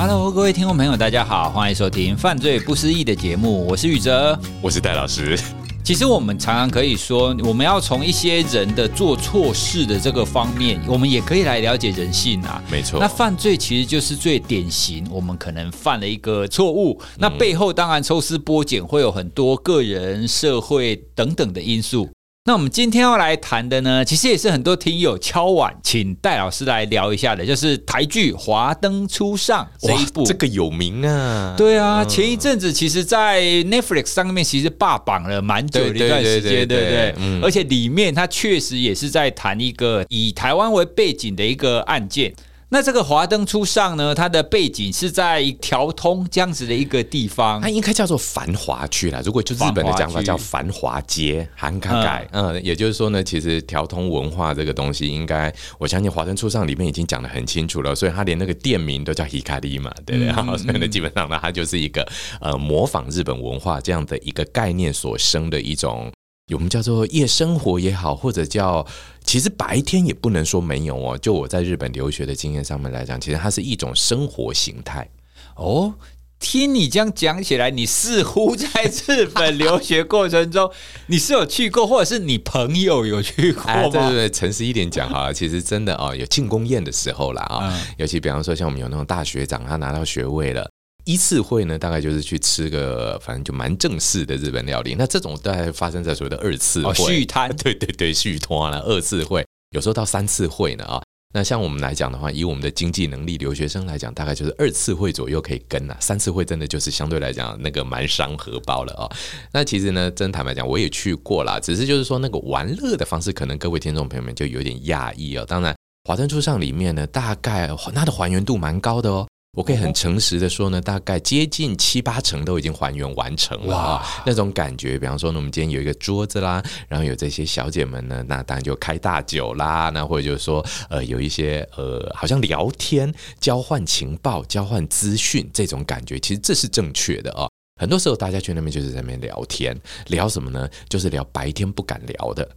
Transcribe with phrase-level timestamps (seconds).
[0.00, 5.36] Hello，各位听众朋友，大家好，欢迎收听《犯罪不思议》的节目，我是宇哲，我是戴老师。
[5.82, 12.62] 其实我们常常可以说，我们要从一些人的做错事的这个方面，我们也可以来了解人性啊。
[12.70, 22.08] 没错，那犯罪其实就是最典型，我们可能犯了一个错误，那背后当然抽丝剥茧，会有很多个人、社会等等的因素。
[22.48, 31.54] 那我们今天要来谈的呢，其实也是很多听友敲碗请戴老师来聊一下的，就是台剧《华灯初上》这一部，这个有名啊。
[31.58, 37.14] 对啊，前一阵子其实，在 Netflix 上面其实霸榜了蛮久的一段时间，对不对？
[37.18, 42.32] 嗯，而且里面它确实也是在谈一个以台湾为背景的一个案件。
[42.70, 49.22] 那这个华灯初上呢，它的背景是在条通这样子的一个地方，它应该叫做繁华区啦。
[49.24, 52.28] 如果就日本的讲法叫繁华街，繁华街。
[52.32, 60.32] 嗯，也就是说呢，其实条通文化这个东西，应该我相信华灯初上里面已经讲的很清楚了，所以它连那个店名都叫 Hikari 嘛，对不对？
[60.36, 62.06] 嗯、 所以呢，基本上呢，它就是一个
[62.38, 66.12] 呃模仿日本文化这样的一个概念所生的一种。
[66.54, 68.86] 我们叫做夜生活也好，或者叫
[69.24, 71.18] 其实白天也不能说没有哦。
[71.18, 75.08] 就我在日本留学的经验上面来讲，其实它是一种生活形态
[75.56, 75.94] 哦。
[76.40, 78.68] 听你这样讲起来，你似乎在
[79.08, 80.70] 日本留学过程中，
[81.08, 83.72] 你是有去过，或者是你朋友有去过吗？
[83.72, 90.70] 哎、对对对，诚实一点讲哈，其实真的哦，有庆功宴的时候啦啊，嗯、尤其比方说像我们有那种大学长，他拿到学位了。
[91.08, 94.94] 一次会呢，大概就是去吃个，反正就蛮正式的日本料理。
[94.94, 101.02] 那这种大概发生在所谓的二次会，续摊、 哦，对对对，续摊了二次会，有时候到三次会呢啊。
[101.32, 109.08] 那像我们来讲的话，以我们的经济能力，留学生来讲，大概就是二次会左右可以跟了，三次会真的就是相对来讲那个蛮伤荷包了啊。
[109.50, 115.46] 那其实呢，真坦白讲，我也去过啦，只是就是说那个玩乐的方式，可能各位听众朋友们就有点讶异哦。
[115.48, 119.26] 当然，华灯初上里面呢，大概它的还原度蛮高的哦。
[119.58, 124.96] 我可以很诚实的说呢，大概接近七八成都已经还原完成了啊，那种感觉。
[124.96, 137.47] 比方说呢，我们今天有一个桌子啦，然后有这些小姐们呢，那当然就开大酒啦，那或者就是说，呃，有一些呃，好像聊天、交换情报、交换资讯这种感觉，其实这是正确的啊。
[137.78, 139.74] 很多时候大家去那边就是在那边聊天，
[140.08, 140.68] 聊什么呢？
[140.88, 142.48] 就是聊白天不敢聊的，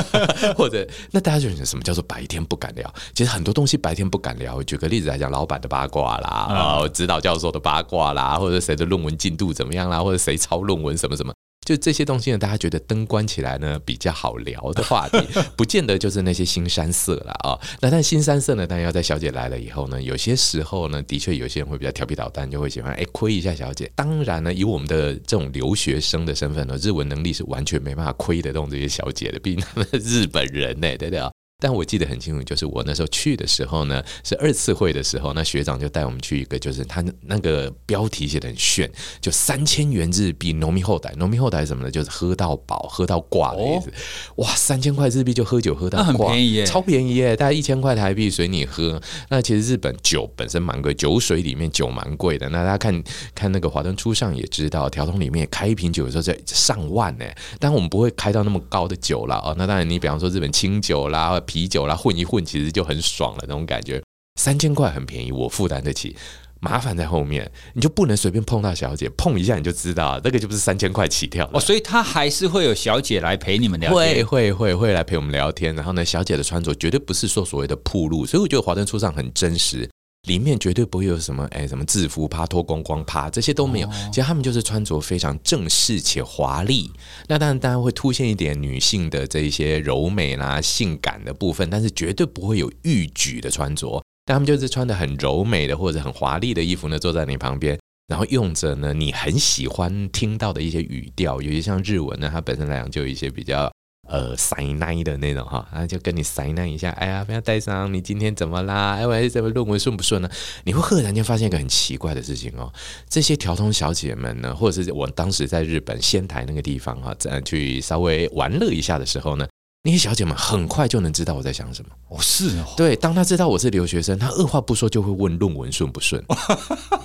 [0.54, 2.94] 或者那大家就什么叫做白天不敢聊？
[3.14, 4.62] 其实很多东西白天不敢聊。
[4.62, 11.32] 举个例子来讲，老板的八卦啦，啊、嗯，指导教授的八卦啦，或者谁的论文进度怎么样啦，或者谁抄论文什么什么。
[11.66, 15.18] 就这些东西呢，大家觉得灯关起来呢比较好聊的话题，
[15.56, 17.58] 不见得就是那些新山色了啊。
[17.80, 23.90] 那但新山色呢，当然要在小姐来了以后呢，有些时候呢，的确有些人会比较调皮捣蛋，就会喜欢哎亏一下小姐。
[23.96, 31.32] 当然呢，以我们的这种留学生的身份呢，日文能力是完全没办法亏得动这些小姐的，毕竟他们是日本人呢，对不对啊？
[31.58, 38.90] 但我记得很清楚，就是我那时候去的时候呢，是二次会的时候，那学长就带我们去一个，就是他那个标题写的很炫，
[39.22, 43.88] 就三千元日币饮み放题，饮み放题什么的，就是喝到饱、喝到挂的意思。
[43.88, 49.00] 哦、哇，三千块日币就喝酒喝到挂，很便宜耶，超便宜耶，大概一千块台币随你喝。
[49.30, 52.46] 那其实日本酒本身蛮贵，酒水里面酒蛮贵的。
[52.50, 53.02] 那大家看
[53.34, 57.24] 看那个华灯初上也知道，条通里面开一瓶酒的时候在上万呢。
[57.58, 59.54] 但我们不会开到那么高的酒了哦。
[59.56, 61.40] 那当然，你比方说日本清酒啦。
[61.46, 64.02] 啤酒啦，混一混其实就很爽了，那种感觉。
[64.38, 66.14] 三千块很便宜，我负担得起。
[66.58, 71.60] 麻烦在后面，你就不能随便碰到小姐，碰一下你就知道，那个就不是三千块起跳哦。
[71.60, 75.74] 所以他还是会有小姐来陪你们聊天，会会会会来陪我们聊天。
[75.76, 79.88] 然后呢，小姐的穿着绝对不是说所谓的铺路，所以我觉得华灯初上很真实。
[80.26, 83.88] 里面绝对不会有什么哎，什么制服趴、脱光光趴，这些都没有。
[84.12, 86.90] 其实他们就是穿着非常正式且华丽。
[87.28, 94.02] 那当然，当然会凸显一点女性的这一些柔美啦、性感的部分，但是绝对不会有逾矩的穿着。
[94.24, 97.78] 但他们就是穿的很柔美的或者很华丽的衣服呢，坐在你旁边，
[98.08, 103.72] 然后用着呢你很喜欢听到的一些语调，有些像日文呢，它本身来讲就有一些比较。
[104.08, 108.94] 呃，塞奈的那种哈，然后就跟你塞奈一下，哎呀，不要带上，你今天怎么啦？
[108.94, 110.28] 哎，喂，这个论文顺不顺呢？
[110.64, 112.72] 你会赫然间发现一个很奇怪的事情哦，
[113.08, 119.46] 这些条通小姐们呢，或者是我当时在日本仙台那个地方哈，在去稍微玩乐一下的时候呢。
[119.86, 121.90] 那些小姐们很快就能知道我在想什么。
[122.08, 122.74] 哦，是哦。
[122.76, 126.20] 对，当她知道我是留学生，她二话不说就会问论文顺不顺。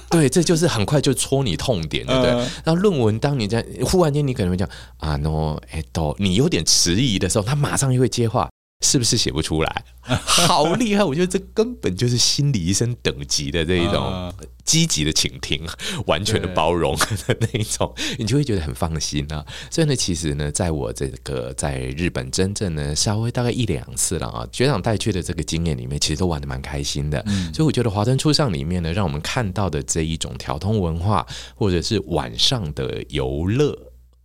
[0.10, 2.31] 对，这就是很快就戳你痛点，对不对？
[2.66, 4.68] 然后论文，当你在忽然间你可能会讲
[4.98, 8.50] 啊，no，哎，都你有点迟疑的时候，她马上就会接话。
[8.83, 9.86] 是不是写不出来？
[10.01, 11.04] 好厉害！
[11.04, 14.33] 我觉得这根本就是心理医生等级的这一种
[14.66, 15.66] 积极的倾听，
[16.08, 19.46] 完全的包容的那一种， 你就会觉得很放心啊。
[19.69, 27.24] 所以呢，其实呢，在我这个在日本真正呢稍微大概一两次了啊，学长带去的这个经验里面，其实都玩的蛮开心的。
[27.28, 31.25] 嗯，所以我觉得华灯初上里面呢，让我们看到的这一种调通文化，
[31.56, 33.78] 或者是晚上的游乐，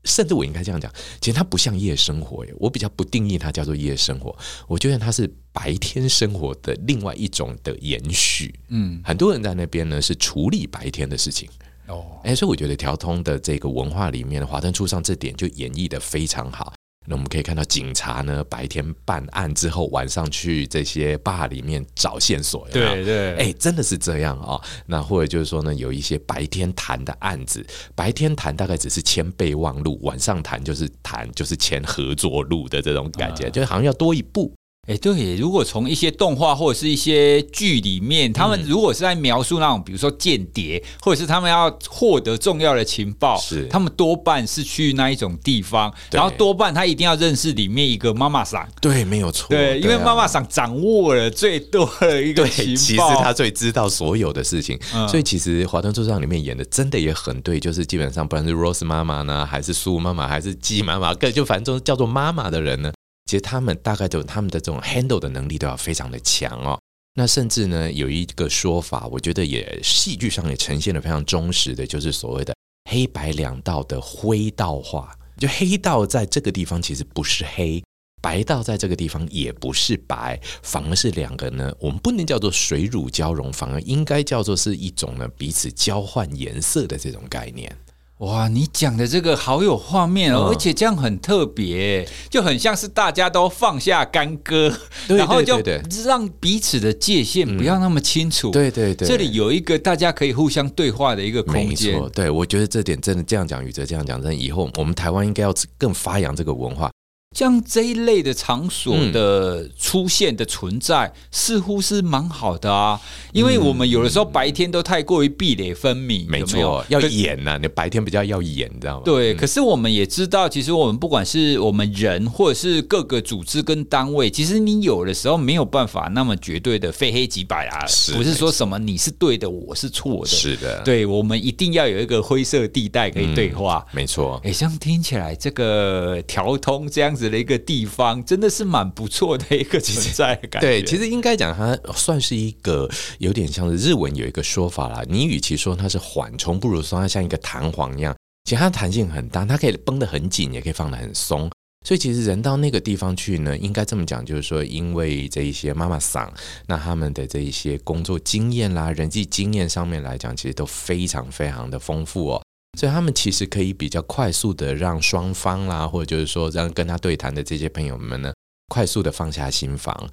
[0.06, 4.34] 甚至我应该这样讲，其实它不像夜生活耶，我比较不定义它叫做夜生活，
[4.66, 5.30] 我觉得它是。
[5.56, 11.48] 白天生活的另外一种的延续，嗯，很多人在那边呢是处理白天的事情，
[11.86, 16.74] 哦，哎，所以我觉得条通的这个文化里面，华灯初上这点就演绎的非常好。
[17.06, 24.62] 那我们可以看到，警察呢白天办案之后，晚上去这些坝里面找线索，对对，哎，真的是这样啊、哦。
[24.86, 27.64] 那或者就是说呢，有一些白天谈的案子，
[27.94, 34.52] 白天谈大概只是签备忘录，晚上谈就是谈就是签合作录的这种感觉，啊、就好像要多一步。
[34.86, 52.66] 哎，对，如果从一些动画或者是一些剧里面，他们如果是在描述那种，比如说间谍，或者是他们要获得重要的情报，是他们多半是去那一种地方，然后多半他一定要认识里面一个妈妈桑，对，没有错，对，因为妈妈桑掌握了最多的一个情
[52.96, 62.92] 报，其实他最知道所有的事情，嗯、所以其实《华灯初上》里面演的真的也很对，就是基本上不管是 Rose 妈妈呢，还是苏妈妈，还是鸡妈妈，更就反正叫做妈妈的人呢。
[63.26, 66.80] 其实他们大概就他们的这种 handle 的能力都要非常的强哦。
[67.14, 72.54] 那甚至呢，有一个说法，我觉得也戏剧上也呈现的非常忠实的，就是所谓的
[72.90, 75.16] 黑白两道的灰道化。
[75.38, 77.82] 就黑道在这个地方其实不是黑，
[78.22, 87.76] 白道在这个地方也不是白，反而是两个呢，我们不能叫做水乳交融，反而应该叫做是一种呢彼此交换颜色的这种概念。
[88.18, 94.70] 哇，你讲的这个好有画面哦，嗯、而且这样很特别，就很像是大家都放下干戈，
[95.06, 98.48] 对 对对对，然后就让彼此的界限不要那么清楚。
[98.48, 101.92] 嗯、对对对，这里有一个大家可以互相对话的一个空间。
[101.92, 106.90] 没错，对，我觉得这点真的这样讲，宇哲这样讲，真的以后我们台湾应该要更发扬这个文化。
[107.36, 112.98] 像这一类的场所的出现的存在，嗯、似乎是蛮好的啊，
[113.34, 119.02] 因为我们有的时候白天都太过于壁垒分明，没错，要演呐、啊，你白天比较要演，你知道吗？
[119.04, 130.26] 对，嗯、可是我们也知道，其实我们不管是我们人，或者是各个组织跟单位，其实你有的时候没有办法那么绝对的非黑即白啊，是不是说什么你是对的，我是错的？
[130.26, 134.40] 是的，对，我们一定要有一个灰色地带可以对话，嗯、没错。
[134.42, 137.25] 哎，这样听起来这个调通这样子。
[137.28, 140.60] 的一个地方真的是蛮不错的一个存在感。
[140.60, 142.88] 对，其实应该讲它算是一个
[143.18, 145.02] 有点像是日文有一个说法啦。
[145.08, 148.14] 你与其说它是缓冲，不如说它像一个弹簧一样。
[148.44, 151.50] 其实它弹性很大，它可以绷得很紧，也可以放得很松。
[151.84, 156.32] 所以其实人到那个地方去呢，应该这么讲，就是说，因为这一些妈妈桑，
[156.66, 162.42] 那他们的这一些工作经验啦、人际经验上面来讲，其实都非常非常的丰富哦。
[162.76, 168.32] 所以他们其实可以比较快速的让双方啦，或者就是说让跟他对谈的这些朋友们呢，
[168.68, 170.08] 快速的放下心防。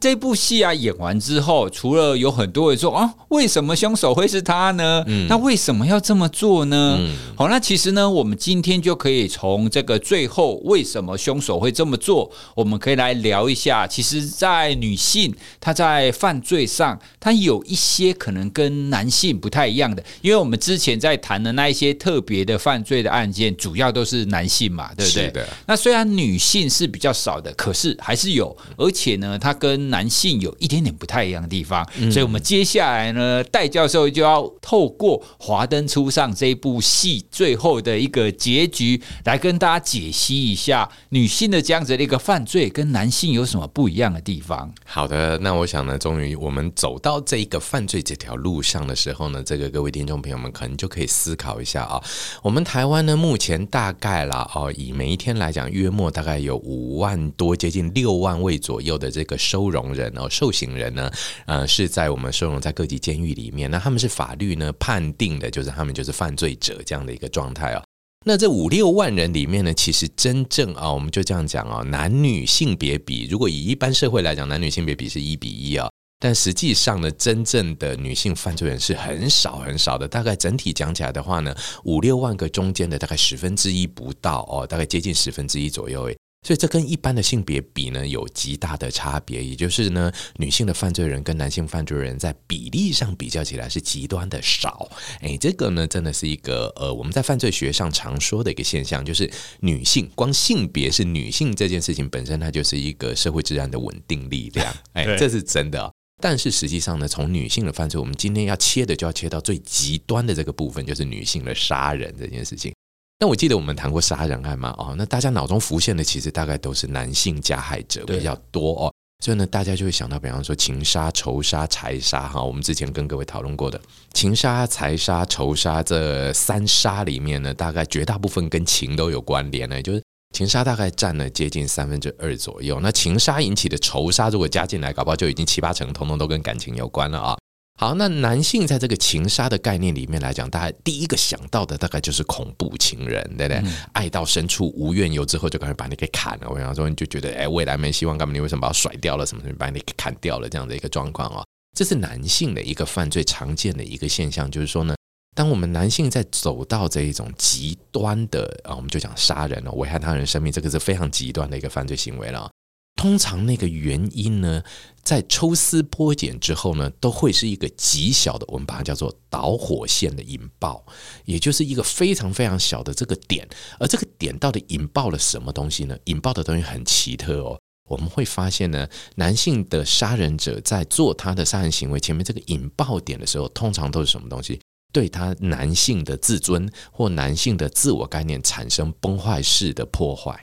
[0.00, 5.02] 这部戏啊演完之后，除了有很多人说啊，为什么凶手会是他呢？
[5.06, 6.96] 嗯，那为什么要这么做呢？
[7.00, 13.86] 嗯，好，那其实呢，我们今天就可以从这个最后为什么凶手会这么做，我们可以来聊一下。
[13.86, 25.24] 其实，在女性她在犯罪上，她有一些可能跟男性不太一样的，因为我们之前在谈的那一些特别的犯罪的案件，主要都是男性嘛，对不对？
[25.24, 25.48] 是的。
[25.66, 44.72] 那虽然女性是比较少的，可是还是有，而且呢，她跟男性有一点点不太一样的地方，嗯、所以我们接下来呢，戴教授就要透过《华灯初上》这一部戏最后的一个结局，来跟大家解析一下女性的这样子的一个犯罪跟男性有什么不一样的地方。
[44.84, 52.02] 好的，那我想呢，终于我们走到这一个犯罪这条路上的时候呢，这个各位听众朋友们可能就可以思考一下啊，
[52.42, 59.77] 我们台湾呢目前大概啦哦，以每一天来讲，约莫大概有五万多，接近六万位左右的这个收容。
[59.92, 61.10] 人哦，受刑人呢，
[61.46, 67.82] 呃，是在我们收容在各级监狱里面，那他们是法律呢判定的，就是他们就是犯罪者这样的一个状态哦。
[68.26, 81.54] 那这五六万人里面呢，其实真正啊，我们就这样讲啊，男女性别比，如果以一般社会来讲，男女性别比是一比一啊，但实际上呢，真正的女性犯罪人是很少很少的，大概整体讲起来的话呢，
[81.84, 86.18] 五六万个中间的大概十分之一不到哦，大概接近十分之一左右诶。
[86.46, 94.88] 所以这跟一般的性别比呢，有极大的差别，也就是呢，女性的犯罪人跟男性犯罪人在比例上比较起来是极端的少。
[95.20, 99.30] 哎，这个呢，真的是一个呃，我们在犯罪学上常说的一个现象，就是
[99.60, 104.74] 女性光性别是女性这件事情本身，它就是一个社会治安的稳定力量。
[104.94, 105.92] 哎，这是真的。
[106.20, 112.72] 但是实际上呢，从女性的犯罪，我们今天要切的就要切到最极端的这个部分，就是女性的杀人这件事情。
[113.20, 114.72] 那我记得我们谈过杀人案嘛？
[114.78, 118.94] 哦，那大家脑中浮现的其实大概都是男性加害者比较多哦，
[119.24, 122.40] 所以呢，大家就会想到，比方说情杀、仇杀、财杀哈。
[122.40, 123.80] 我们之前跟各位讨论过的
[124.14, 130.00] 情杀、财杀、仇杀这三杀里面呢，大概绝大部分跟情都有关联呢，就是
[130.32, 132.78] 情杀大概占了接近三分之二左右。
[132.80, 137.37] 那情杀引起的仇杀如果加进来，搞不好就已经七八成，通通都跟感情有关了啊。
[137.80, 143.58] 好，那男性在这个情杀的概念里面来讲，大家第一个想到的大概就是恐怖情人，对不对？
[143.58, 146.48] 嗯、爱到深处无怨尤之后，就赶快把你给砍了。
[146.50, 148.34] 我想说，你就觉得哎，未来没希望，干嘛？
[148.34, 149.24] 你为什么把我甩掉了？
[149.24, 150.48] 什么什么把你给砍掉了？
[150.48, 151.44] 这样的一个状况啊，
[151.76, 154.96] 这是男性的一个犯罪常见的一个现象，就是说呢，
[155.36, 162.50] 当我们男性在走到这一种极端的啊，我们就讲杀人了，危害他人生命，这个是非常极端的一个犯罪行为了。
[162.98, 164.60] 通常那个原因呢，
[165.04, 170.84] 在抽丝剥茧之后呢，都会是一个极小的，我们把它叫做导火线的引爆，
[171.24, 173.48] 也就是一个非常非常小的这个点。
[173.78, 175.96] 而这个点到底引爆了什么东西呢？
[176.06, 177.56] 引爆的东西很奇特哦。
[177.88, 184.60] 我们会发现呢，男性的杀人者在做他的杀人行为前面这个引爆点的时候，通常都是什么东西？
[184.92, 190.38] 对他男性的自尊或男性的自我概念产生崩坏式的破坏。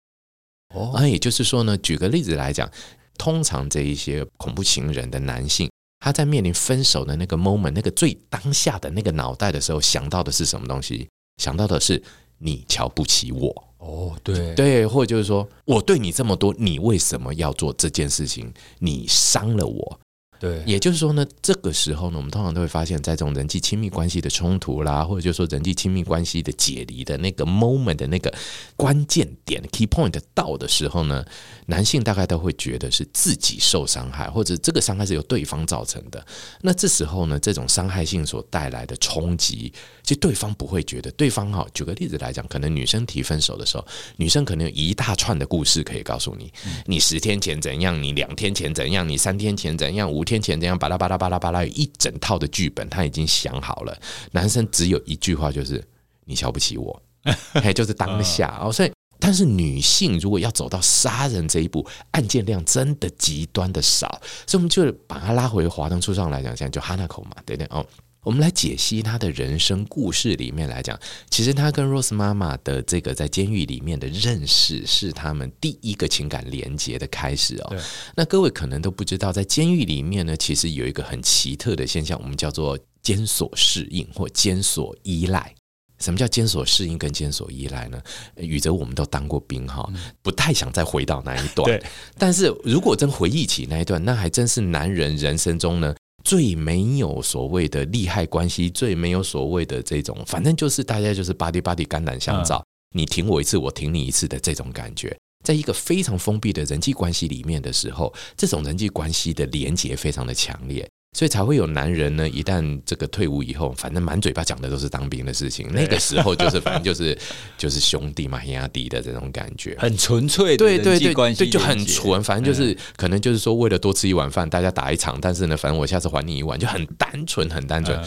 [0.73, 2.69] 哦，那也就是说呢，举个例子来讲，
[3.17, 5.69] 通常这一些恐怖情人的男性，
[5.99, 11.07] 他在面临分手的那个 moment，那个最当下的那个脑袋的时候，想到的是什么东西？
[11.41, 12.01] 想到的是
[12.39, 13.63] 你瞧不起我。
[13.77, 18.51] 哦，对对，或者就是说我对你这么多，你为什么要做这件事情？
[18.79, 19.99] 你伤了我。
[20.45, 28.31] 对，也就是说呢，这个时候呢，我们通常都会发现，在这种人际亲密关系的冲突啦，或者就是说人际亲密关系的解离的那个 moment 的那个
[28.75, 31.25] 关键点 key point 到的时候呢，
[31.65, 36.23] 男性大概都会觉得是自己受伤害，或者这个伤害是由对方造成的。
[36.61, 39.73] 那这时候呢，这种伤害性所带来的冲击，
[40.03, 41.09] 其实对方不会觉得。
[41.13, 43.87] 对方哈，举个例子来讲，可能女生提分手的时候，
[44.17, 46.51] 女生可能有一大串的故事可以告诉你，
[46.85, 53.97] 你十天前怎样，你两天前怎样，你三天前怎样，五天前这样，巴拉巴拉巴拉巴拉，有一整套的剧本，他已经想好了。
[54.31, 55.83] 男生只有一句话，就是
[56.25, 57.01] 你瞧不起我，
[57.53, 58.71] 嘿，就是当下哦。
[58.71, 64.07] 所以，但是女性如果要走到杀人这一步，案件量真的极端的少，
[64.45, 67.85] 所以我们就把它拉回华灯初上来讲，现在就哈娜口嘛，对不对哦？
[68.25, 77.77] 我们来解析他的人生故事里面来讲，其实他跟 Rose 妈妈的这个在监狱里面的认识，是他们第一个情感连接的开始哦。
[78.15, 85.53] 那各位可能都不知道，在监狱里面呢，其实有一个很奇特的现象，我们叫做监所适应或监所依赖。
[85.99, 88.01] 什么叫监所适应跟监所依赖呢？
[88.37, 89.87] 宇哲，我们都当过兵哈，
[90.23, 91.79] 不太想再回到那一段。
[92.17, 95.95] 但是如果真回忆起那一段，那还真是男人人生中呢。
[96.25, 102.65] 最没有所谓的利害关系，最没有所谓的这种，反正就是大家就是 body body 肝胆相照，
[102.95, 105.15] 你挺我一次，我挺你一次的这种感觉，
[105.45, 110.89] 在一个非常封闭的人际关系里面的时候，这种人际关系的连结非常的强烈。
[111.15, 115.65] 所以才会有男人呢，一旦这个退伍以后，反正满嘴巴讲的都是当兵的事情。
[115.71, 117.17] 那个时候就是反正就是
[117.57, 122.21] 就是兄弟嘛，兄弟的这种感觉，很纯粹的人际关系，对，就很纯。
[122.21, 127.97] 反正就是可能就是说，为了多吃一碗饭，大家打一场，但是呢，反正我下次还你一碗，就很单纯，很单纯。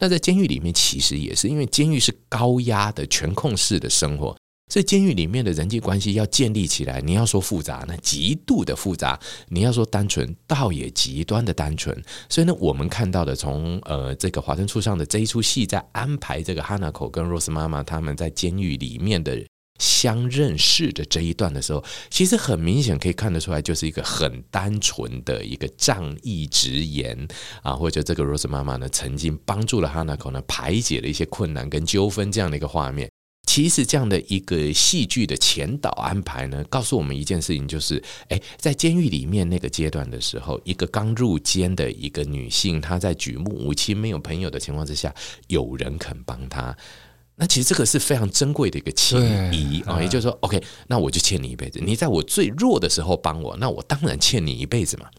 [0.00, 4.36] 那在监狱里面，其实也是因为监狱是高压的、全控式的生活。
[4.70, 12.00] 所以监狱里面的人际关系要建立起来，你要说复杂，那极度的复杂；你要说单纯，倒也极端的单纯。
[12.28, 19.44] 所以呢，我们看到的从呃这个华灯初上的这一出戏，在安排这个哈娜口跟 Rose 妈妈他们在监狱里面的
[19.80, 27.26] 相认识的这一段的时候，其实很明显可以看得出来，就是一个很单纯的一个仗义直言
[27.62, 33.09] 啊，或者这个 Rose 妈妈呢曾经帮助了哈娜口呢排解了一些困难跟纠纷这样的一个画面。
[33.50, 45.12] 其实这样的一个戏剧的前导安排呢，告诉我们一件事情，就是，诶，在监狱里面那个阶段的时候，一个刚入监的一个女性，她在举目无亲、没有朋友的情况之下，
[45.48, 46.72] 有人肯帮她，
[47.34, 49.18] 那其实这个是非常珍贵的一个情
[49.52, 50.00] 谊啊。
[50.00, 51.80] 也就是说，OK，那我就欠你一辈子。
[51.82, 55.10] 你在我最弱的时候帮我，那我当然欠你一辈子嘛。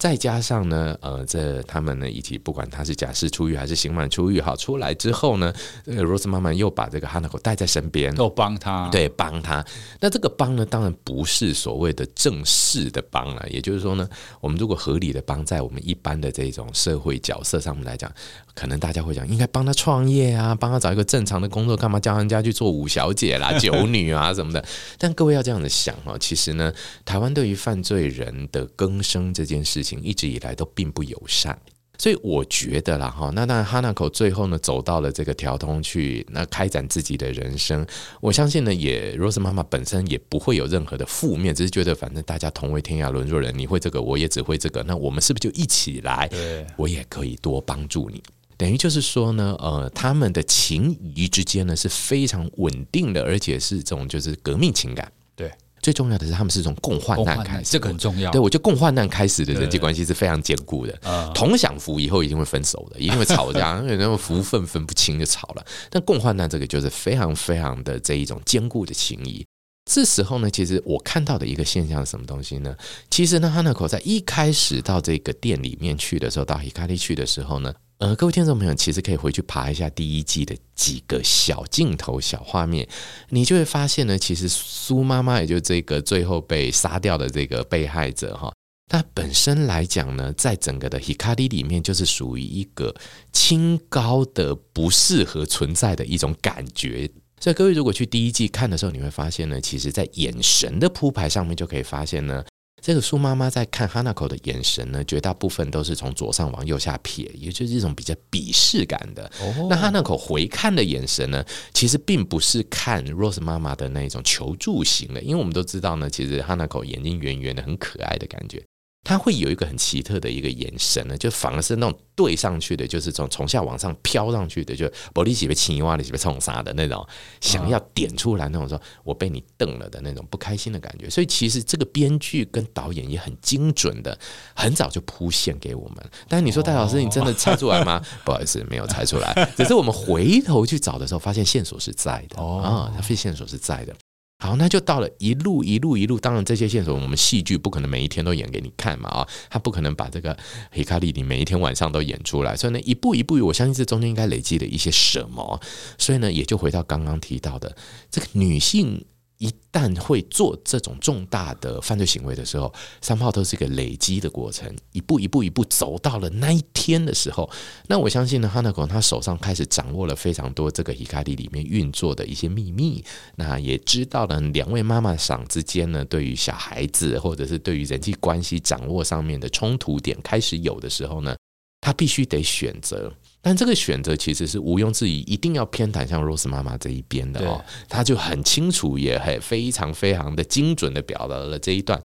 [0.00, 5.52] 再加上呢，呃，这他们呢，以及不管他是假释出狱还是刑满出狱，好，出来之后呢，
[5.84, 9.62] 这个 Rose 妈妈又把这个哈娜口带在身边，都帮他，对，帮他。
[10.00, 14.08] 那这个帮呢，当然不是所谓的正式的帮了，也就是说呢，
[14.40, 18.10] 我们如果合理的帮，在我们一般的这种社会角色上面来讲，
[18.54, 24.64] 可能大家会讲，应该帮他创业啊，帮他找一个正常的工作，干嘛叫人家去做五小姐啦、 九女啊什么的？
[24.96, 26.72] 但各位要这样子想哈，其实呢，
[27.04, 31.58] 台湾对于犯罪人的更生这件事情，一直以来都并不友善。
[31.98, 37.86] 所以我觉得啦，哈，那当然哈纳口最后呢走到了这个条通去，那开展自己的人生。
[38.22, 46.26] 我相信呢，也 Rose 妈妈本身也不会有任何的负面，只是觉得反正大家同为天涯沦落人，你会这个，我也只会这个，那我们是不是就一起来？
[46.28, 48.22] 对，我也可以多帮助你。
[48.56, 55.12] 等于就是说呢，呃，他们的情谊之间呢是非常稳定的，而且是这种就是革命情感。
[55.36, 55.52] 对。
[55.82, 58.30] 最重要的是，他们是从共患难开始，这个很重要。
[58.30, 60.98] 对，我觉得共患难开始的人际关系是非常坚固的。
[61.34, 65.64] 同享福以后一定会分手的，一定会吵架， 因为那种福分分不清就吵了。
[65.88, 69.44] 但共患难这个就是非常非常的这一种坚固的情谊。
[69.90, 72.76] 这时候呢，其实我看到的一个现象是什么东西呢？
[73.10, 77.72] 其实呢，哈娜口在一开始到这个店里面去的时候，到 Hikari 去的时候呢。
[78.00, 82.88] 呃，各位听众朋友，其实可以回去爬一下第一季的几个小镜头、小画面，
[83.28, 88.50] 你就会发现呢，其实苏妈妈也就这个最后被杀掉的这个被害者哈，
[88.88, 92.94] 他本身来讲呢，在整个的 Hikari 里面，就是属于一个
[93.34, 97.10] 清高的、不适合存在的一种感觉。
[97.38, 102.42] 所以各位如果去第一季看的时候，你会发现呢，其实在眼神的铺排上面就可以发现呢。
[102.80, 109.30] 这个苏妈妈在看哈娜口的眼神呢，绝大部分都是从左上往右下瞥，也就是一种比较鄙视感的。
[109.40, 111.44] 哦、那哈娜口回看的眼神呢，
[111.74, 118.62] 其实并不是看 Rose 妈妈的那种求助型的，因为我们都知道呢，其实哈娜口眼睛圆圆的，很可爱的感觉。
[119.02, 127.04] 他会有一个很奇特的一个眼神呢，就反而是那种对上去的，就是从从下往上飘上去的，就玻璃起被青蛙的起被冲杀的那种，
[127.40, 131.08] 想要点出来那种说“我被你瞪了”的那种不开心的感觉。
[131.08, 134.16] 所以其实这个编剧跟导演也很精准的，
[134.54, 135.96] 很早就铺线给我们。
[136.28, 138.00] 但是你说戴老师，你真的猜出来吗？
[138.24, 139.50] 不好意思，没有猜出来。
[139.56, 143.96] 只是我们回头去找的时候，发现线索是在的啊，它非线索是在的。
[144.40, 146.18] 好，那就到了一路一路一路。
[146.18, 150.36] 当然，这些线索我们戏剧不可能每一天都演给你看嘛，啊，他不可能把这个
[150.70, 152.56] 黑卡里你每一天晚上都演出来。
[152.56, 155.60] 所以呢，一步一步，我相信这中间应该累积了一些什么。
[155.98, 157.76] 所以呢，也就回到刚刚提到的
[158.10, 159.04] 这个女性。
[159.40, 162.70] 一旦会做这种重大的犯罪行为的时候，
[163.00, 167.50] 三炮都是一个累积的过程，一步一步一步走到了那一天的时候，
[167.88, 173.02] 那我相信呢，哈娜口他手上开始掌握了非常多这个希卡利里面运作的一些秘密，
[173.36, 181.34] 那也知道了两位妈妈桑之间呢，对于小孩子或者是对于人际关系掌握上面的冲突点开始有的时候呢，
[181.80, 183.10] 他必须得选择。
[183.42, 187.64] 但这个选择其实是毋庸置疑，一定要偏袒像 Rose 妈妈这一边的哦。
[187.88, 192.00] 他就很清楚，也很非常非常的精准的表达了这一段。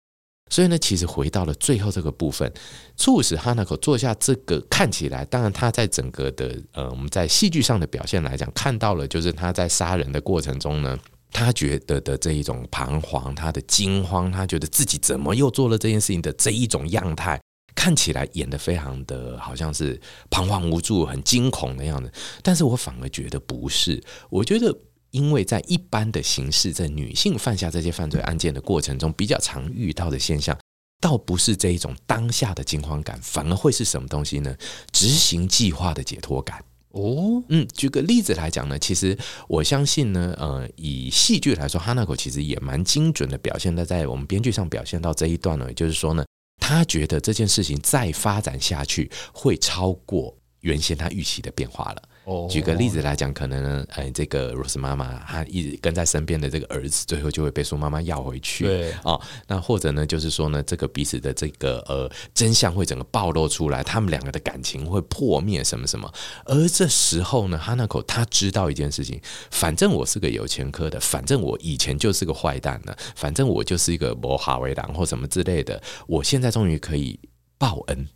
[0.51, 2.53] 所以呢，其实回到了最后这个部分，
[2.95, 10.97] 促使哈娜口做下这个看起来，当然他在整个的呃我们在戏剧上的表现来讲，看到了就是他在杀人的过程中呢，
[11.31, 17.41] 他觉得的这一种彷徨，他的惊慌，他觉得自己怎么又做了这件事情的这一种样态。
[17.75, 19.99] 看起来演得非常的好像是
[20.31, 22.11] 彷徨无助、很惊恐的样子，
[22.41, 24.01] 但是我反而觉得不是。
[24.29, 24.73] 我觉得，
[25.11, 30.57] 因为在一般的形式，在女性犯下这些犯罪案件的过程中，比较常遇到的现象，
[31.01, 34.55] 倒不是这一种当下的惊慌感，反而会是什么东西呢？
[34.91, 36.63] 执行计划的解脱感。
[36.91, 39.17] 哦，嗯，举个例子来讲呢，其实
[39.49, 46.23] 我相信呢，呃，以戏剧来说，哈娜口其实也蛮精准的表现的，在我们编剧上表现到这一段呢，也就是说呢。
[46.59, 52.09] 他觉得这件事情再发展下去会超过原先他预期的变化了。
[52.49, 58.65] 举个例子来讲，可能呢，哎，这个 Rose 妈妈她一直跟在身边的这个儿子，最后就会被苏妈妈要回去。
[58.65, 66.11] 对哦，那或者呢，就是说呢，这个彼此的这个呃真相会整个暴露出来，他们两个的感情会破灭，什么什么。
[66.45, 77.19] 而这时候呢，哈娜口他知道一件事情，反正我是个有前科的，反正我以前就是个坏蛋呢，反正我就是一个摩哈维狼或什么之类的，我现在终于可以
[77.57, 78.07] 报恩。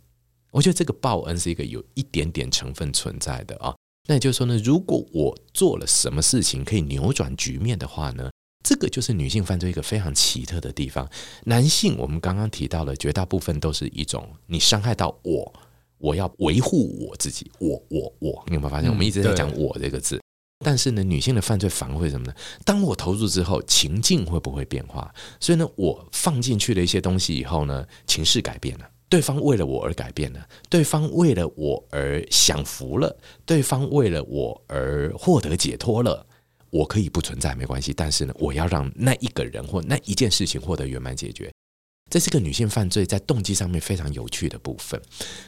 [0.50, 3.72] 我觉得这个报恩是一个有一点点成分存在的啊。
[4.10, 8.28] 那也就是说呢，如果我做了什么事情可以扭转局面的话呢，
[8.64, 11.08] 这个就是女性犯罪一个非常奇特的地方。
[11.44, 15.54] 男性我们刚刚提到了，绝大部分都是一种你伤害到我，
[15.98, 18.90] 我要维护我自己，我我我，你有没有发现？
[18.90, 20.20] 我们一直在讲“我”这个字，
[20.64, 22.34] 但是呢，女性的犯罪反而会什么呢？
[22.64, 25.14] 当我投入之后，情境会不会变化？
[25.38, 28.90] 所以呢，我放进去了一些东西以后呢，情势改变了。
[29.10, 36.24] 对方为了我而改变了，对方为了我而享福了，对方为了我而获得解脱了。
[36.70, 41.50] 我可以不存在没关系，但是呢，我要让那一个人或那一件事情获得圆满解决。
[42.08, 45.00] 这是个女性犯罪在动机上面非常有趣的部分。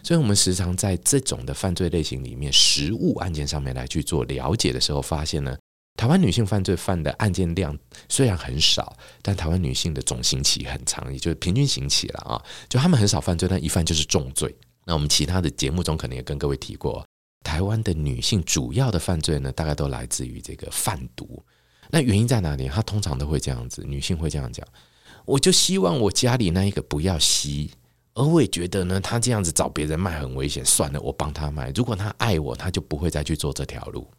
[0.03, 5.57] 所以，我们时常在这种的犯罪类型里面，实物案件上面来去做了解的时候，发现呢，
[5.97, 7.79] 台湾女性犯罪犯的案件量
[8.09, 12.43] 虽然很少，但台湾女性的总刑期很长，也就是平均刑期了啊。
[12.69, 14.55] 就他们很少犯罪，但一犯就是重罪。
[14.85, 17.07] 那我们其他的节目中可能也跟各位提过，
[17.45, 21.41] 台湾的女性主要的犯罪呢，大概都来自于这个贩毒。
[21.91, 22.69] 那原因在哪里？
[22.69, 24.67] 她通常都会这样子，女性会这样讲：
[25.25, 27.71] 我就希望我家里那一个不要吸，
[28.15, 30.65] 而我也觉得呢，她这样子找别人卖很危险。
[30.65, 31.71] 算了，我帮她卖。
[31.75, 34.11] 如果她爱我，她就不会再去做这条路。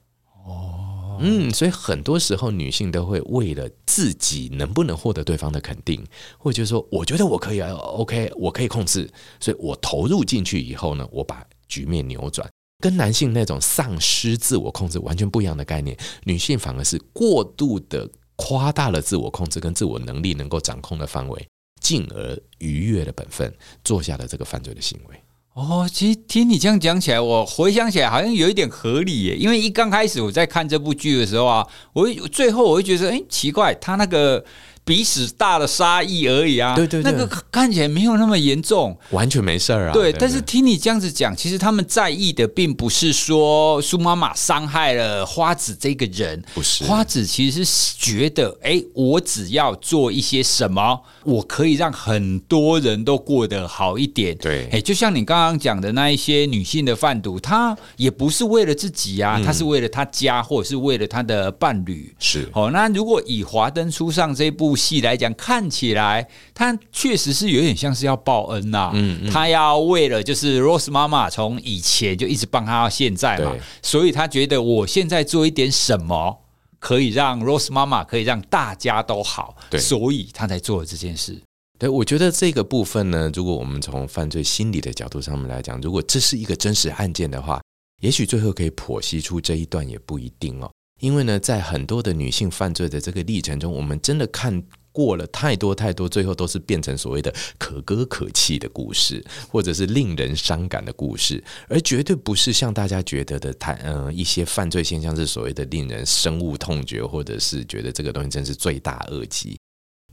[0.46, 6.04] 哦，嗯，所以很多时候女性都会为了自己能不能获得对方的肯定，
[6.38, 12.49] 或者就是说，我觉得我可以啊，OK，我可以控制，所以我投入进去以后呢，我把局面扭转。
[12.80, 21.47] 跟男性那种丧失自我控制完全不一样的概念，女性反而是过度的夸大了自我控制跟自我能力能够掌控的范围，
[21.80, 23.54] 进而逾越了本分，
[23.86, 25.15] 做下了这个犯罪的行为。
[25.54, 29.36] 哦，其实听你这样讲起来，我回想起来好像有一点合理耶。
[29.36, 34.44] 因为一刚开始我在看这部剧的时候啊，我最后我会觉得，哎，奇怪，他那个。
[34.86, 39.93] 鼻屎大的杀意而已啊，对对对，那个看起来没有那么严重，完全没事儿啊。
[39.93, 46.84] 对，但是听你这样子讲，其实他们在意的并不是说苏妈妈伤害了花子这个人，不是。
[46.84, 54.38] 花子其实是觉得，哎，我只要做一些什么，我可以让很多人都过得好一点。
[54.38, 62.13] 对，哎，就像你刚刚讲的那一些女性的贩毒，她也不是为了自己啊，她是为了她家，或者是为了她的伴侣。
[62.19, 62.50] 是。
[62.54, 68.92] 哦，那如果以华灯初上这部戏来讲，看起来他确实是有点像是要报恩呐、啊。
[68.94, 76.42] 嗯，嗯，他要为了就是 Rose 妈妈从以前就一直帮他到现在嘛，所以他觉得我现在做一点什么
[76.80, 81.42] 可以让 Rose 妈妈可以让大家都好，对，所以他才做了这件事。
[81.80, 87.62] 对，我觉得这个部分呢，如果我们从犯罪心理的角度上面来讲，如果这是一个真实案件的话，
[88.02, 90.70] 也许最后可以剖析出这一段也不一定哦。
[91.04, 94.63] 因为呢，在很多的女性犯罪的这个历程中，我们真的看
[94.94, 109.58] 过了太多太多，最后都是变成所谓的可歌可泣的故事，或者是令人伤感的故事，而绝对不是像大家觉得的，太嗯一些犯罪现象是所谓的令人深恶痛绝，或者是觉得这个东西真是罪大恶极。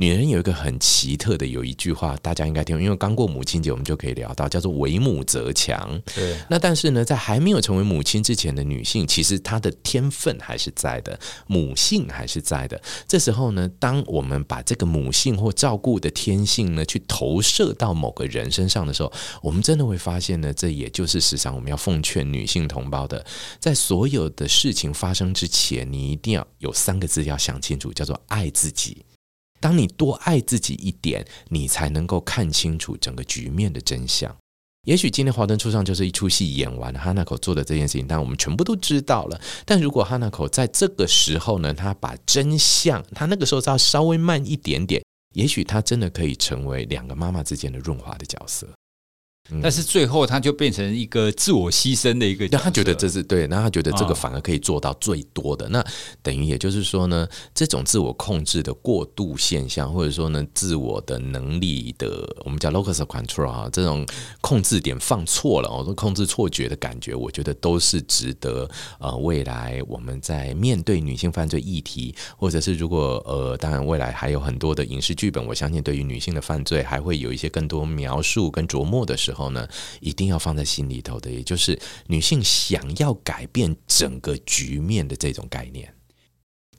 [0.00, 6.00] 女人有一个很奇特的，有一句话大家应该听过，因为刚过母亲节，我们就可以聊到，叫做“为母则强”。
[6.16, 6.34] 对。
[6.48, 12.80] 那但是呢，在还没有成为母亲之前的女性，其实她的天分还是在的，母性还是在的。
[13.06, 23.22] 这时候呢，当我们把这个母性或照顾的天性呢，去投射到某个人身上的时候，我们真的会发现呢，这也就是时常我们要奉劝女性同胞的，
[23.58, 29.04] 在所有的事情发生之前，你一定要有三个字要想清楚，叫做爱自己。
[29.60, 34.34] 当你多爱自己一点，你才能够看清楚整个局面的真相。
[34.86, 39.38] 也许今天华灯初上就是一出戏演完，哈娜口做的这件事情，但我们全部都知道了。
[39.66, 48.66] 但如果哈娜口在这个时候呢，他把真相，他那个时候要稍微慢一点点，也许他真的可以成为两个妈妈之间的润滑的角色。
[49.62, 55.68] 但是最后他就变成一个自我牺牲的一个，他觉得这是对，那他觉得这个反而可以做到最多的。
[55.68, 55.84] 那
[56.22, 64.06] 等于也就是说呢，这种自我控制的过度现象，或者说呢，自我的能力的，我们叫 locus of control 啊，这种
[64.40, 79.39] 控制点放错了，哦，控制错觉的感觉，我觉得都是值得呃，未来我们在面对女性犯罪议题，或者是如果呃，当然未来还有很多的影视剧本，我相信对于女性的犯罪还会有一些更多描述跟琢磨的时候。
[79.40, 79.66] 后呢，
[80.00, 85.94] 一定要放在心里头的，也就是女性想要改变整个局面的这种概念。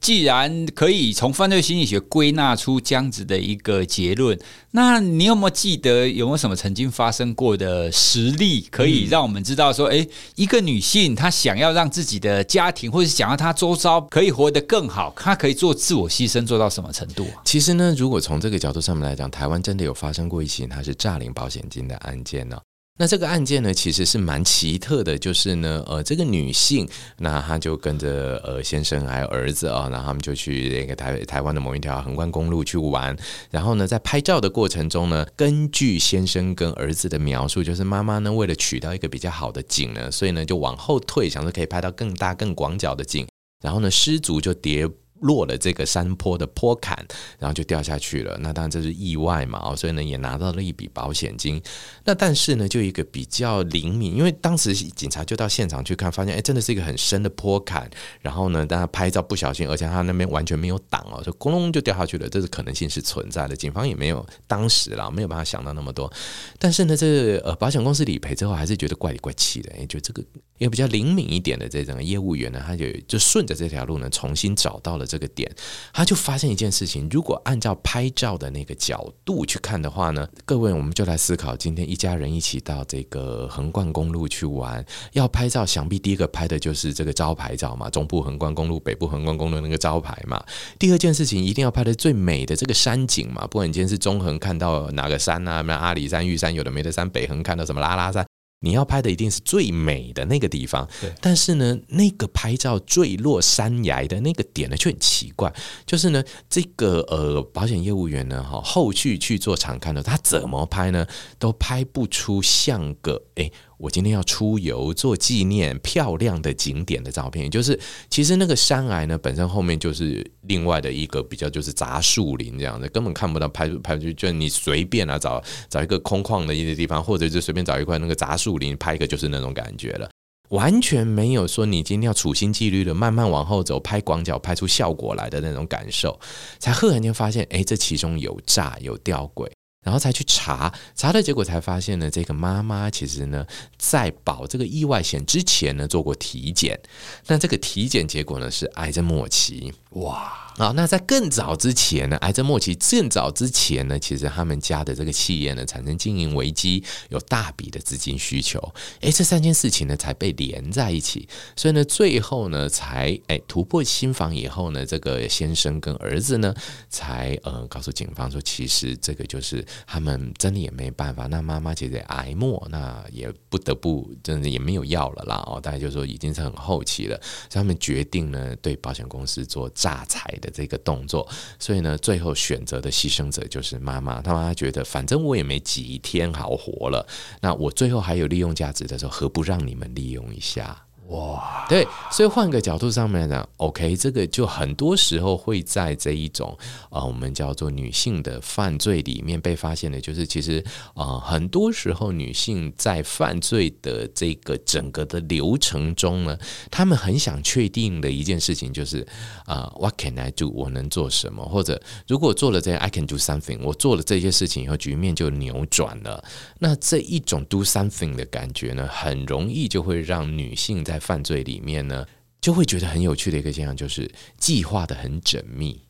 [0.02, 4.38] 既然可以从犯罪心理学归纳出这样子的一个结论，
[4.72, 17.46] 那你有没有记得有没有什么曾经发生过的实例，可以让我们知道说，哎，一个女性她想要让自己的家庭，或者是想要她周遭可以活得更好，她可以做自我牺牲做到什么程度啊？
[17.46, 22.58] 其实呢，如果从这个角度上面来讲，台湾真的有发生过一起它是诈领保险金的案件呢。
[23.02, 26.88] 那这个案件呢，其实是蛮奇特的，就是呢，呃，这个女性，
[27.18, 33.18] 那她就跟着呃先生还有儿子啊，然后他们就去那个台台湾的某一条横贯公路去玩，
[33.50, 43.28] 然后呢，在拍照的过程中呢，根据先生跟儿子的描述，就是妈妈呢为了取到一个比较好的景呢，所以呢就往后退，想说可以拍到更大更广角的景，
[43.64, 44.88] 然后呢失足就跌
[45.22, 46.98] 落了这个山坡的坡坎，
[47.40, 48.38] 然后就掉下去了。
[48.42, 51.62] 那当然这是意外嘛，所以呢也拿到了一笔保险金。
[52.04, 57.90] 那但是呢，就一个比较灵敏，因为当时警察就到现场去看，发现哎，真的是一个很深的坡坎。
[58.22, 62.28] 然后呢，当他拍照不小心，而且他那边完全没有挡哦，就咕隆就掉下去了。
[62.28, 66.12] 这是可能性是存在的，警方也没有当时啦，没有办法想到那么多。
[66.58, 70.24] 但是呢，这个呃保险公司理赔之后，还是觉得怪里怪气的，哎，就这个
[70.58, 75.52] 一个比较灵敏一点的这种业务员呢，他就就顺着这条路呢，重新找到了这个点，
[75.92, 90.42] 他就发现一件事情：如果按照拍照的那个角度去看的话呢，各位，我们就来思考，今天一家人一起到这个横贯公路去玩，要拍照，想必第一个拍的就是这个招牌照嘛，中部横贯公路、北部横贯公路那个招牌嘛。
[90.80, 98.26] 第二件事情，一定要拍的最美的这个山景嘛，不管你今天是中横看到哪个山啊，什么阿里山、玉山，有的没的山；北横看到什么拉拉山。
[98.64, 100.88] 你要拍的一定是最美的那个地方，
[101.20, 105.52] 但是呢，那个拍照坠落山崖的那个点呢，就很奇怪。
[105.86, 111.08] 就是呢，这个呃，保险业务员呢，哈，后续去做场看的，他怎么拍呢，
[111.40, 113.52] 都拍不出像个诶。
[113.82, 117.78] 我今天要出游做纪念漂亮的景点的照片，就是
[118.12, 130.08] 其实那个山崖呢，本身后面就是另外的一个比较就是杂树林这样的，根本看不到拍拍就就你随便啊找找一个空旷的一个地方，或者就随便找一块那个杂树林拍一个就是那种感觉了，
[130.50, 136.20] 完全没有说你今天要处心积虑的慢慢往后走拍广角拍出效果来的那种感受，
[136.60, 139.50] 才赫然间发现，哎，这其中有诈有吊诡。
[139.84, 143.46] 然后才去查，查的结果才发现呢，这个妈妈其实呢，
[143.78, 146.80] 在保这个意外险之前呢，做过体检，
[147.28, 150.51] 那这个体检结果呢是癌症末期，哇。
[150.58, 158.60] 好，那在更早之前呢，癌症末期更早之前呢，其实他们家的这个企业呢产生经营危机，有大笔的资金需求，
[159.00, 166.54] 诶，这三件事情呢才被连在一起，所以呢，最后呢才诶突破心房以后呢，这个先生跟儿子呢
[166.90, 177.18] 才呃告诉警方说，其实这个就是他们真的也没办法，那妈妈其实癌末，那也不得不真的也没有药了啦哦，大概就说已经是很后期了，
[177.50, 180.30] 所以他们决定呢对保险公司做诈财。
[180.42, 181.26] 的这个动作，
[181.58, 184.22] 所以呢，最后选择的牺牲者就是妈妈。
[184.22, 187.08] 他妈妈觉得，反正我也没几天好活了，
[187.40, 190.86] 那我最后还有利用价值的时候，何不让你们利用一下？
[191.12, 196.58] 哇，对，所以换个角度上面来讲，OK，这个就很多时候会在这一种
[196.90, 206.38] 啊、我们叫做女性的犯罪里面被发现的，就是其实啊、很多时候女性在犯罪的这个整个的流程中呢，
[206.70, 209.06] 她们很想确定的一件事情就是
[209.46, 210.50] 啊、，What can I do？
[210.50, 211.44] 我能做什么？
[211.44, 213.60] 或者如果做了这样，I can do something。
[213.64, 216.24] 我做了这些事情以后，局面就扭转了。
[216.60, 222.06] 那这一种 do something 的感觉呢，很容易就会让女性在犯罪里面呢，
[222.40, 225.82] 就会觉得很有趣的一个现象，就是计划得很缜密，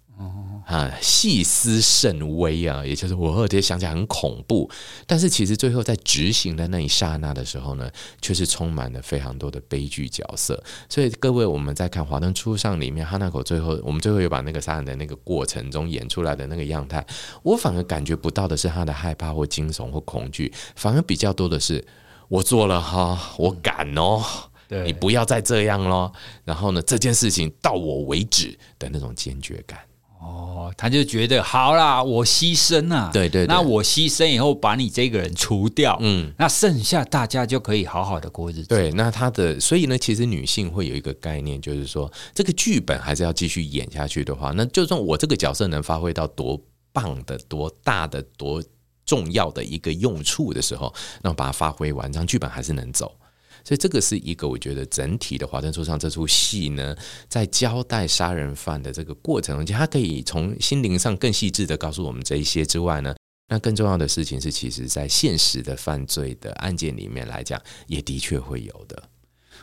[0.66, 4.70] 啊，细思甚微啊，也就是我这些想起来很恐怖，
[5.08, 10.64] 但是其实最后在执行的那一刹那的时候呢，却是充满了非常多的悲剧角色。
[10.88, 17.06] 所以各位，我们在看《华灯初上》里面，哈娜口最后，我们最后又把那个杀人的那个过程中演出来的那个样态，
[17.42, 21.84] 我反而感觉不到的是他的害怕或惊悚或恐惧，反而比较多的是
[22.30, 24.24] 我做了哈，我敢哦。
[24.86, 26.12] 你不要再这样咯，
[26.44, 29.80] 然后呢，这件事情到我为止的那种坚决感。
[30.20, 38.68] 哦，他就觉得好啦，我牺牲啊，对，对对，那我牺牲以后把你这个人除掉，嗯，那剩下大家就可以好好的过日子。
[38.68, 46.62] 对，那他的所以呢，其实女性会有一个概念，就是说这个剧本还是要继续演下去的话，那就算我这个角色能发挥到多
[46.94, 48.64] 棒的、多大的、多
[49.04, 53.12] 重要的一个用处的时候，那我把它发挥完，这样剧本还是能走。
[53.64, 56.96] 所以这个是一个我觉得整体的《华灯初上》这出戏呢，
[57.30, 63.16] 在交代杀人犯的这个过程中间，它可以从心灵上更细致的告诉我们这一些之外呢，
[63.50, 69.11] 那更重要的事情是，其实在现实的犯罪的案件里面来讲，也的确会有的。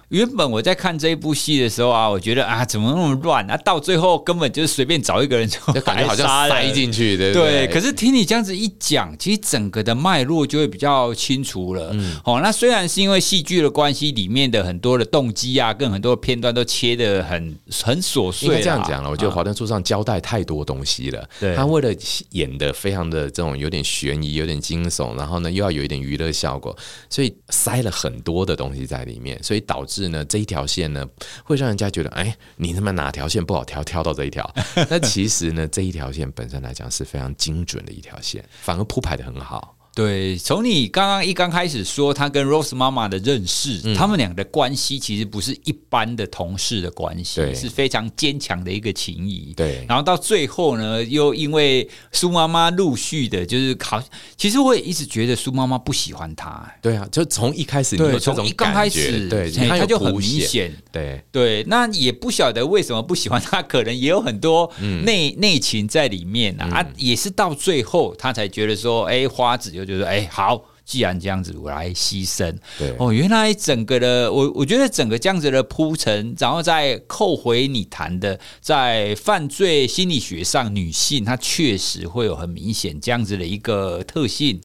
[0.09, 3.57] 原本我在看这一部戏的时候啊，我觉得啊，怎么那么乱啊？
[3.59, 7.67] 到最后根本就是随便找一个人就 感觉好像塞进去，对不对？
[7.67, 7.75] 对。
[7.75, 11.91] 可是听你这样子一讲，其实整个的脉络就会比较清楚了。
[11.93, 12.17] 嗯。
[12.25, 18.49] 哦，那虽然是因为戏剧的关系，里面的很多的动机啊，跟很多的片段都切的很很琐碎。
[18.49, 21.29] 应该这样讲了，我觉得《华灯初上》交代太多东西了。
[21.39, 21.55] 对。
[21.55, 21.95] 他为了
[22.31, 26.77] 演的非常的这种有点悬疑、有点惊悚，然后呢又要有一点娱乐效果，
[27.11, 29.99] 所以塞了很多的东西在里面，所以导致。
[29.99, 31.05] 是呢，这一条线呢，
[31.43, 34.49] 会让人家觉得，哎，你他妈哪条线不好挑，挑到这一条？
[34.89, 39.78] 那其实呢，这一条线本身来讲是非常精准的一条线，反而铺排的很好。
[39.99, 49.53] 对，从你刚刚一刚开始说他跟 Rose 妈妈的认识，嗯、他们俩的关系其实不是一般的同事的关系，对是非常坚强的一个情谊。
[49.57, 54.01] 对，然后到最后呢，又因为苏妈妈陆续的，就是好，
[54.37, 56.73] 其实我也一直觉得苏妈妈不喜欢他。
[56.81, 60.73] 对啊，就从一开始你有这种感觉，从一刚开始，对，他就很明显。
[60.93, 69.88] 对对，那也不晓得为什么不喜欢他，可能也有很多内、嗯、内情在里面啊，嗯、啊，也是到最后他才觉得说，哎，花子就。
[69.89, 72.55] 就是哎，好，既然这样子，我来牺牲。
[72.79, 84.61] 对哦，原来整个的我，我觉得整个这样子的铺陈，然后再扣回你谈的，在犯罪心理学上，女性她确实会有很明显这样子的一个特性。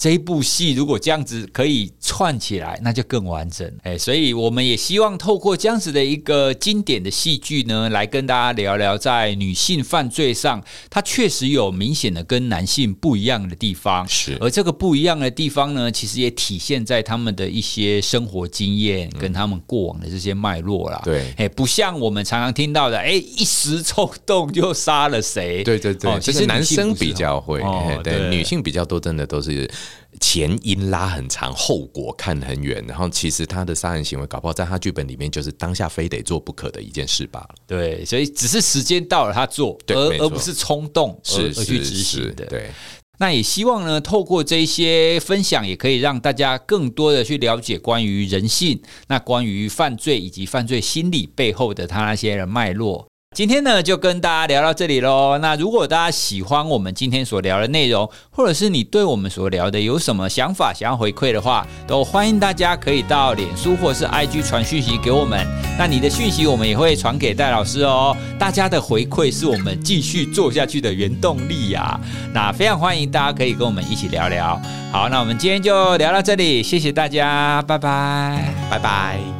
[0.00, 3.70] 这一部戏如果这样子可以串起来，那就更完整。
[3.82, 14.08] 哎，所以我们也希望透过这样子的一个经典的戏剧呢，来跟大家聊聊在女性犯罪上，它确实有明显的跟男性不一样的地方。
[14.08, 21.02] 是，而这个不一样的地方呢，其实也体现在他们的一些生活经验跟他们过往的这些脉络啦。
[21.04, 25.62] 对，哎，不像我们常常听到的，哎，一时冲动就杀了谁？
[25.62, 27.60] 对对对，其实男生比较会，
[28.02, 29.70] 对女性比较多，真的都是。
[30.20, 37.54] 前因拉很长，后果看很远，然后其实他的杀人行为搞不好在他剧本里面就是当下非得做不可的一件事罢了。
[37.66, 42.46] 对，所以只是时间到了他做，而而不是冲动而是而去执行的。
[42.46, 42.70] 对，
[43.18, 53.06] 那也希望呢，透过这些分享，也可以让大家更多的去了解关于人性，那关于犯罪以及犯罪心理背后的他那些的脉络。
[53.36, 55.38] 今天呢，就跟大家聊到这里喽。
[55.38, 65.46] 那如果大家喜欢我们今天所聊的内容，或者是你对我们所聊的有什么想法想要回馈的话，都欢迎大家可以到脸书或是 IG 传讯息给我们。
[65.78, 68.16] 那你的讯息我们也会传给戴老师哦。
[68.36, 72.00] 大家的回馈是我们继续做下去的原动力呀。
[72.34, 74.60] 那非常欢迎大家可以跟我们一起聊聊。
[74.90, 79.39] 好，那我们今天就聊到这里，谢谢大家，拜拜，拜拜。